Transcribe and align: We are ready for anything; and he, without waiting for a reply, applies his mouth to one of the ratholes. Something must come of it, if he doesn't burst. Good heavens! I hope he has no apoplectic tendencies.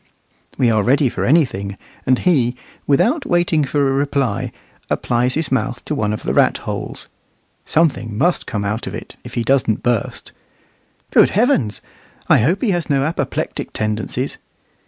We 0.57 0.71
are 0.71 0.81
ready 0.81 1.09
for 1.09 1.25
anything; 1.25 1.77
and 2.07 2.17
he, 2.17 2.55
without 2.87 3.23
waiting 3.23 3.63
for 3.63 3.87
a 3.87 3.91
reply, 3.93 4.51
applies 4.89 5.35
his 5.35 5.51
mouth 5.51 5.85
to 5.85 5.93
one 5.93 6.11
of 6.11 6.23
the 6.23 6.31
ratholes. 6.33 7.05
Something 7.67 8.17
must 8.17 8.47
come 8.47 8.65
of 8.65 8.95
it, 8.95 9.17
if 9.23 9.35
he 9.35 9.43
doesn't 9.43 9.83
burst. 9.83 10.31
Good 11.11 11.29
heavens! 11.29 11.81
I 12.27 12.39
hope 12.39 12.63
he 12.63 12.71
has 12.71 12.89
no 12.89 13.03
apoplectic 13.05 13.73
tendencies. 13.73 14.39